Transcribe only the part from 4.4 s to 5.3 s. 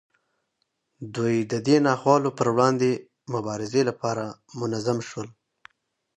منظم شول.